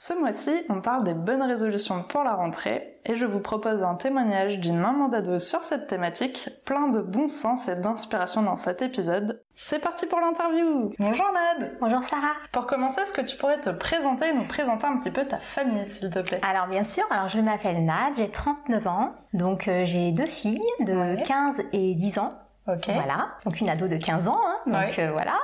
[0.00, 3.96] Ce mois-ci, on parle des bonnes résolutions pour la rentrée et je vous propose un
[3.96, 8.80] témoignage d'une maman d'ado sur cette thématique, plein de bon sens et d'inspiration dans cet
[8.80, 9.42] épisode.
[9.54, 13.70] C'est parti pour l'interview Bonjour Nad Bonjour Sarah Pour commencer, est-ce que tu pourrais te
[13.70, 16.40] présenter et nous présenter un petit peu ta famille, s'il te plaît?
[16.48, 20.62] Alors bien sûr, alors je m'appelle Nad, j'ai 39 ans, donc euh, j'ai deux filles
[20.78, 21.16] de Ouais.
[21.16, 22.34] 15 et 10 ans.
[22.76, 25.38] Voilà, donc une ado de 15 ans, hein, donc euh, voilà,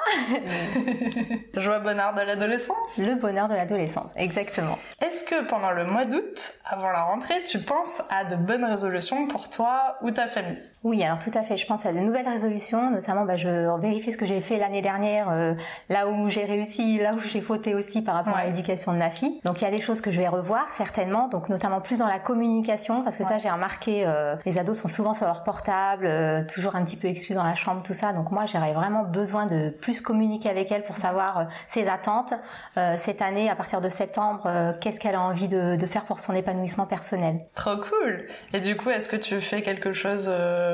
[1.56, 2.98] Joie bonheur de l'adolescence.
[2.98, 4.78] Le bonheur de l'adolescence, exactement.
[5.02, 9.26] Est-ce que pendant le mois d'août, avant la rentrée, tu penses à de bonnes résolutions
[9.26, 10.58] pour toi ou ta famille?
[10.82, 14.12] Oui, alors tout à fait, je pense à de nouvelles résolutions, notamment bah, je vérifie
[14.12, 15.54] ce que j'ai fait l'année dernière, euh,
[15.88, 19.10] là où j'ai réussi, là où j'ai fauté aussi par rapport à l'éducation de ma
[19.10, 19.40] fille.
[19.44, 22.08] Donc il y a des choses que je vais revoir certainement, donc notamment plus dans
[22.08, 26.46] la communication, parce que ça j'ai remarqué, euh, les ados sont souvent sur leur portable,
[26.52, 28.12] toujours un petit peu exclus dans la chambre, tout ça.
[28.12, 32.34] Donc moi j'aurais vraiment besoin de plus communiquer avec elle pour savoir euh, ses attentes.
[32.76, 36.04] Euh, cette année, à partir de septembre, euh, qu'est-ce qu'elle a envie de, de faire
[36.04, 37.38] pour son épanouissement personnel.
[37.54, 40.28] Trop cool Et du coup, est-ce que tu fais quelque chose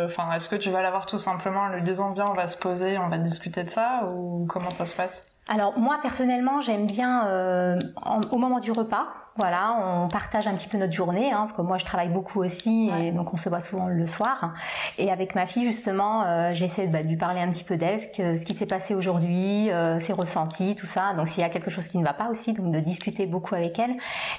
[0.05, 2.47] Enfin, est-ce que tu vas la voir tout simplement en lui disant viens, on va
[2.47, 5.27] se poser, on va discuter de ça Ou comment ça se passe?
[5.49, 10.55] Alors moi personnellement j'aime bien euh, en- au moment du repas, voilà, on partage un
[10.55, 13.07] petit peu notre journée, hein, parce que moi je travaille beaucoup aussi Ouais.
[13.07, 14.53] et donc on se voit souvent le soir.
[14.99, 17.77] Et avec ma fille justement, euh, j'essaie de, bah, de lui parler un petit peu
[17.77, 21.15] d'elle, ce, que- ce qui s'est passé aujourd'hui, euh, ses ressentis, tout ça.
[21.17, 23.55] Donc s'il y a quelque chose qui ne va pas aussi, donc de discuter beaucoup
[23.55, 23.93] avec elle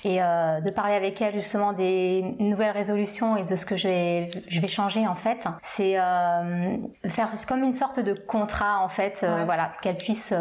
[0.04, 3.88] et euh, de parler avec elle justement des nouvelles résolutions et de ce que je
[3.88, 5.48] vais, je vais changer en fait.
[5.64, 5.96] C'est
[7.08, 9.46] faire comme une sorte de contrat en fait, Ouais.
[9.46, 10.34] voilà, qu'elle puisse,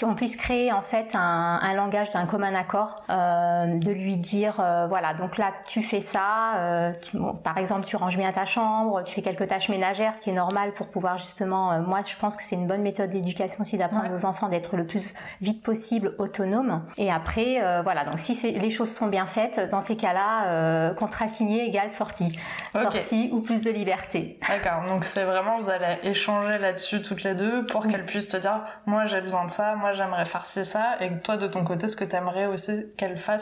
[0.00, 4.60] qu'on puisse créer en fait un, un langage d'un commun accord, euh, de lui dire
[4.60, 8.32] euh, voilà, donc là tu fais ça, euh, tu- bon, par exemple tu ranges bien
[8.32, 11.80] ta chambre, tu fais quelques tâches ménagères, ce qui est normal pour pouvoir justement, euh,
[11.80, 14.14] moi je pense que c'est une bonne méthode d'éducation aussi d'apprendre Ouais.
[14.14, 16.82] aux enfants d'être le plus vite possible autonome.
[16.96, 20.94] Et après, euh, voilà, donc si les choses sont bien faites, dans ces cas-là, euh,
[20.94, 22.38] contrat signé égale sortie.
[22.72, 24.38] Sortie ou plus de liberté.
[24.48, 27.92] D'accord, donc c'est vraiment, vous allez échanger là-dessus toutes les deux pour Oui.
[27.92, 31.10] qu'elle puisse te dire moi j'ai besoin de ça, moi j'aimerais faire ci, ça, et
[31.18, 33.39] toi de ton côté, ce que tu aimerais aussi qu'elle fasse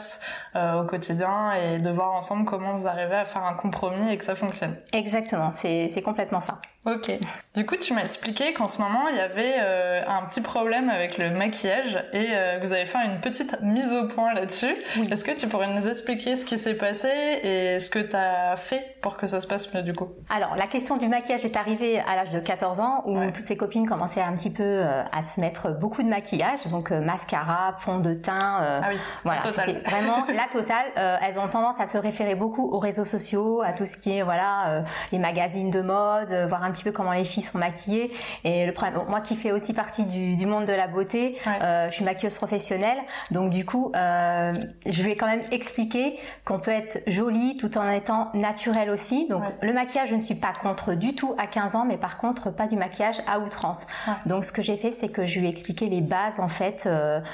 [0.55, 4.17] euh, au quotidien et de voir ensemble comment vous arrivez à faire un compromis et
[4.17, 4.75] que ça fonctionne.
[4.93, 6.59] Exactement, c'est complètement ça.
[6.85, 7.11] Ok.
[7.55, 10.89] Du coup, tu m'as expliqué qu'en ce moment, il y avait euh, un petit problème
[10.89, 14.73] avec le maquillage et euh, que vous avez fait une petite mise au point là-dessus.
[14.97, 15.09] Oui.
[15.11, 17.09] Est-ce que tu pourrais nous expliquer ce qui s'est passé
[17.43, 20.07] et ce que tu as fait pour que ça se passe mieux du coup?
[20.33, 23.33] Alors, la question du maquillage est arrivée à l'âge de 14 ans où Ouais.
[23.33, 26.91] toutes ses copines commençaient un petit peu euh, à se mettre beaucoup de maquillage, donc
[26.91, 30.85] mascara, fond de teint, Ah oui, voilà, c'était vraiment la totale.
[30.97, 34.17] Euh, elles ont tendance à se référer beaucoup aux réseaux sociaux, à tout ce qui
[34.17, 37.43] est voilà euh, les magazines de mode, euh, voir un petit peu comment les filles
[37.43, 38.11] sont maquillées.
[38.43, 41.37] Et le problème, bon, moi qui fais aussi partie du, du monde de la beauté,
[41.45, 41.87] Ouais.
[41.89, 42.97] je suis maquilleuse professionnelle,
[43.31, 48.29] donc du coup, je vais quand même expliquer qu'on peut être jolie tout en étant
[48.33, 49.27] naturelle aussi.
[49.27, 49.53] Donc Ouais.
[49.61, 52.49] le maquillage, je ne suis pas contre du tout à 15 ans, mais par contre
[52.51, 53.85] pas du maquillage à outrance.
[54.07, 54.13] Ouais.
[54.25, 56.87] Donc ce que j'ai fait, c'est que je lui ai expliqué les bases en fait.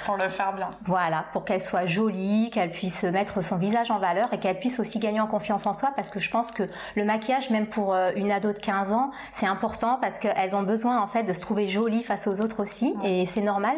[0.05, 0.69] Pour le faire bien.
[0.83, 4.79] voilà, pour qu'elle soit jolie, qu'elle puisse mettre son visage en valeur et qu'elle puisse
[4.79, 6.63] aussi gagner en confiance en soi parce que je pense que
[6.95, 10.63] le maquillage, même pour euh, une ado de 15 ans, c'est important parce qu'elles ont
[10.63, 13.21] besoin en fait de se trouver jolie face aux autres aussi Ouais.
[13.21, 13.75] et c'est normal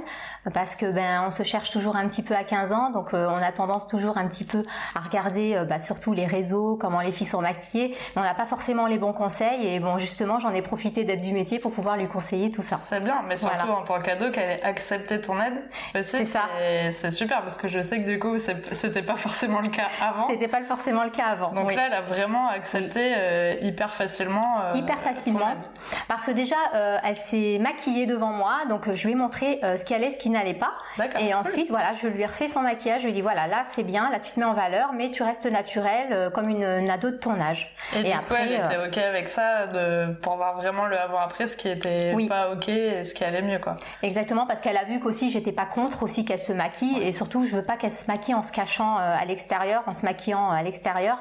[0.54, 3.28] parce que ben on se cherche toujours un petit peu à 15 ans donc euh,
[3.30, 4.64] on a tendance toujours un petit peu
[4.96, 8.34] à regarder euh, bah, surtout les réseaux, comment les filles sont maquillées, mais on n'a
[8.34, 11.72] pas forcément les bons conseils et bon justement j'en ai profité d'être du métier pour
[11.72, 12.78] pouvoir lui conseiller tout ça.
[12.78, 13.80] C'est bien, mais surtout Voilà.
[13.82, 15.62] en tant qu'ado, qu'elle ait accepté ton aide.
[16.02, 16.42] C'est ça.
[16.58, 19.70] c'est- C'est super parce que je sais que du coup, c'est- c'était pas forcément le
[19.70, 20.28] cas avant.
[20.30, 21.52] C'était pas forcément le cas avant.
[21.52, 21.76] Donc oui.
[21.76, 24.62] là, elle a vraiment accepté euh, hyper facilement.
[24.64, 25.56] euh, hyper facilement
[26.08, 29.84] parce que déjà euh, elle s'est maquillée devant moi donc je lui ai montré ce
[29.86, 31.22] qui allait ce qui n'allait pas D'accord.
[31.22, 31.36] et cool.
[31.36, 33.84] ensuite voilà je lui ai refait son maquillage je lui ai dit voilà là c'est
[33.84, 37.12] bien là tu te mets en valeur mais tu restes naturelle comme une, une ado
[37.12, 40.56] de ton âge Et, du après, coup, elle était ok avec ça de, pour voir
[40.56, 42.28] vraiment le avant-après, ce qui était Oui.
[42.28, 43.76] pas ok et ce qui allait mieux, quoi.
[44.04, 47.46] exactement parce qu'elle a vu qu'aussi j'étais pas contre aussi qu'elle se maquille et surtout
[47.46, 50.64] je veux pas qu'elle se maquille en, se cachant à l'extérieur, en se maquillant à
[50.64, 51.20] l'extérieur.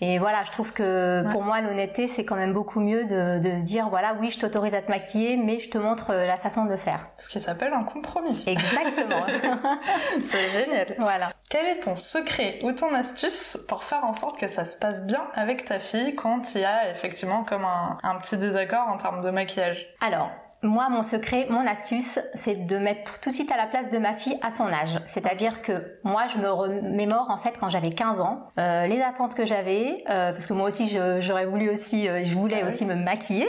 [0.00, 3.60] Et voilà, je trouve que pour moi, l'honnêteté, c'est quand même beaucoup mieux de, de
[3.62, 6.76] dire, voilà, oui, je t'autorise à te maquiller, mais je te montre la façon de
[6.76, 7.08] faire.
[7.18, 8.44] Ce qui s'appelle un compromis.
[8.46, 9.26] Exactement.
[10.22, 10.94] c'est génial.
[10.98, 11.30] Voilà.
[11.50, 15.04] Quel est ton secret ou ton astuce pour faire en sorte que ça se passe
[15.06, 18.98] bien avec ta fille quand il y a effectivement comme un, un petit désaccord en
[18.98, 19.86] termes de maquillage?
[20.00, 20.30] Alors,
[20.62, 23.98] moi, mon secret, mon astuce, c'est de mettre tout de suite à la place de
[23.98, 24.98] ma fille à son âge.
[25.06, 29.36] C'est-à-dire que moi, je me remémore en fait quand j'avais 15 ans, euh, les attentes
[29.36, 30.88] que j'avais, euh, parce que moi aussi,
[31.20, 33.48] j'aurais voulu aussi, euh, je voulais ah aussi me maquiller.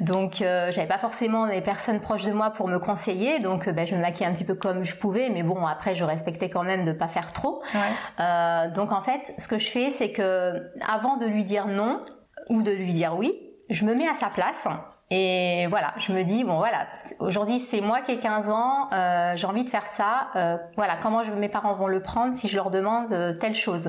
[0.00, 3.38] Donc, j'avais pas forcément des personnes proches de moi pour me conseiller.
[3.38, 6.04] Donc, ben, je me maquillais un petit peu comme je pouvais, mais bon, après, je
[6.04, 7.62] respectais quand même de pas faire trop.
[7.74, 8.68] Ouais.
[8.74, 12.00] donc, en fait, ce que je fais, c'est que avant de lui dire non
[12.48, 13.32] ou de lui dire oui,
[13.70, 14.66] je me mets à sa place
[15.10, 16.86] et voilà, je me dis, bon voilà,
[17.18, 20.96] aujourd'hui c'est moi qui ai 15 ans, euh, j'ai envie de faire ça, euh, voilà,
[21.02, 23.84] comment je, mes parents vont le prendre si je leur demande euh, telle chose.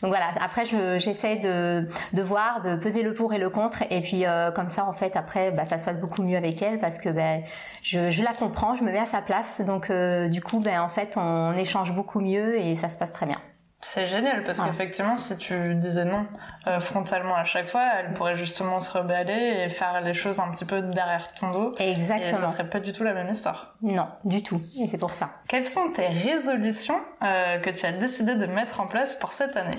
[0.00, 0.64] Donc voilà, après
[0.98, 4.70] j'essaie de, de voir, de peser le pour et le contre, et puis euh, comme
[4.70, 7.42] ça en fait après bah, ça se passe beaucoup mieux avec elle parce que ben
[7.82, 10.80] je, je, la comprends, je me mets à sa place, donc euh, du coup ben
[10.80, 13.38] en fait on échange beaucoup mieux et ça se passe très bien.
[13.84, 16.26] C'est génial parce qu'effectivement, si tu disais non
[16.68, 20.50] euh, frontalement à chaque fois, elle pourrait justement se rebeller et faire les choses un
[20.52, 21.74] petit peu derrière ton dos.
[21.78, 22.30] Exactement.
[22.30, 23.74] Et ça serait pas du tout la même histoire.
[23.82, 24.62] Non, du tout.
[24.80, 25.30] Et c'est pour ça.
[25.48, 29.56] Quelles sont tes résolutions euh, que tu as décidé de mettre en place pour cette
[29.56, 29.76] année?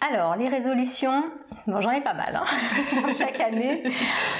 [0.00, 1.24] Alors, les résolutions,
[1.66, 2.44] bon, j'en ai pas mal, hein,
[3.18, 3.82] chaque année.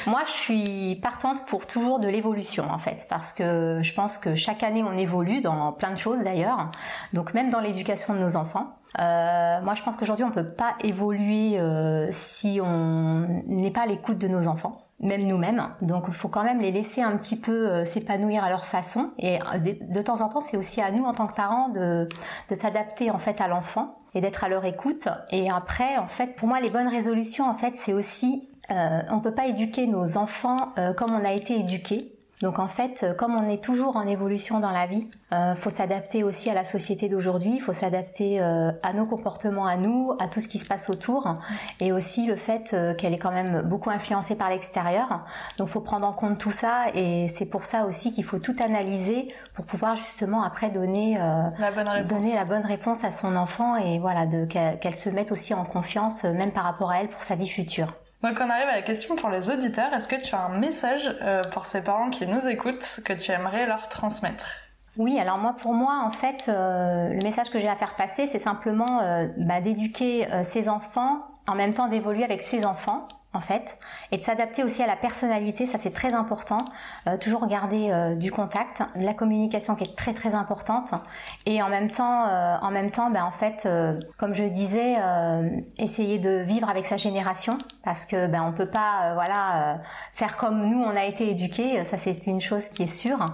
[0.06, 4.34] Moi, je suis partante pour toujours de l'évolution, en fait, parce que je pense que
[4.34, 6.70] chaque année, on évolue dans plein de choses, d'ailleurs.
[7.12, 8.76] Donc, même dans l'éducation de nos enfants.
[8.98, 13.86] Euh, moi, je pense qu'aujourd'hui, on peut pas évoluer euh, si on n'est pas à
[13.86, 15.68] l'écoute de nos enfants même nous-mêmes.
[15.82, 19.10] Donc il faut quand même les laisser un petit peu euh, s'épanouir à leur façon.
[19.18, 22.08] Et euh, de, temps en temps, c'est aussi à nous en tant que parents de,
[22.48, 25.08] de s'adapter en fait à l'enfant et d'être à leur écoute.
[25.30, 29.20] Et après, en fait, pour moi, les bonnes résolutions, en fait, c'est aussi euh, on
[29.20, 32.12] peut pas éduquer nos enfants euh, comme on a été éduqués.
[32.40, 35.70] Donc en fait, euh, comme on est toujours en évolution dans la vie, euh, faut
[35.70, 40.12] s'adapter aussi à la société d'aujourd'hui, il faut s'adapter euh, à nos comportements à nous,
[40.18, 41.36] à tout ce qui se passe autour,
[41.78, 45.24] et aussi le fait euh, qu'elle est quand même beaucoup influencée par l'extérieur.
[45.56, 48.56] Donc faut prendre en compte tout ça, et c'est pour ça aussi qu'il faut tout
[48.64, 52.08] analyser pour pouvoir justement après donner la bonne réponse.
[52.08, 56.24] donner la bonne réponse à son enfant et voilà qu'elle se mette aussi en confiance
[56.24, 57.94] même par rapport à elle pour sa vie future.
[58.22, 59.92] Donc on arrive à la question pour les auditeurs.
[59.94, 63.32] Est-ce que tu as un message euh, pour ces parents qui nous écoutent que tu
[63.32, 64.70] aimerais leur transmettre?
[64.96, 68.26] Oui, alors moi pour moi en fait euh, le message que j'ai à faire passer
[68.26, 73.06] c'est simplement euh, bah, d'éduquer euh, ses enfants en même temps d'évoluer avec ses enfants
[73.32, 73.78] en fait,
[74.10, 76.58] et de s'adapter aussi à la personnalité, ça c'est très important.
[77.06, 80.94] Euh, toujours garder euh, du contact, la communication qui est très très importante,
[81.46, 84.96] et en même temps, euh, en même temps, ben en fait, euh, comme je disais,
[84.98, 85.48] euh,
[85.78, 89.78] essayer de vivre avec sa génération, parce que ben on peut pas, voilà,
[90.12, 93.24] faire comme nous on a été éduqués, ça c'est une chose qui est sûre,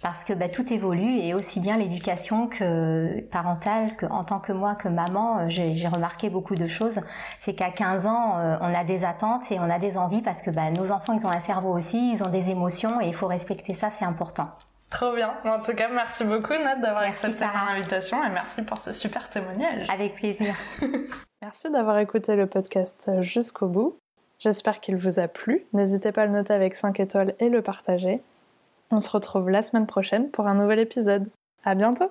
[0.00, 1.18] parce que ben, tout évolue.
[1.20, 6.30] Et aussi bien l'éducation que parentale, que en tant que moi que maman, j'ai remarqué
[6.30, 7.00] beaucoup de choses.
[7.40, 10.50] C'est qu'à 15 ans, on a des attentes et on a des envies parce que
[10.50, 13.26] bah, nos enfants, ils ont un cerveau aussi, ils ont des émotions et il faut
[13.26, 14.48] respecter ça, c'est important.
[14.90, 15.32] Trop bien.
[15.44, 19.30] En tout cas, merci beaucoup Nat d'avoir accepté mon invitation et merci pour ce super
[19.30, 19.88] témoignage.
[19.88, 20.54] Avec plaisir.
[21.42, 23.96] merci d'avoir écouté le podcast jusqu'au bout.
[24.40, 25.64] J'espère qu'il vous a plu.
[25.72, 28.20] N'hésitez pas à le noter avec 5 étoiles et le partager.
[28.90, 31.28] On se retrouve la semaine prochaine pour un nouvel épisode.
[31.64, 32.10] À bientôt!